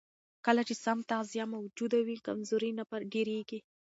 [0.45, 3.59] کله چې سم تغذیه موجوده وي، کمزوري نه ډېرېږي.